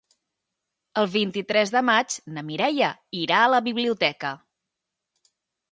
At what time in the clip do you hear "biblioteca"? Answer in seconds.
3.69-4.35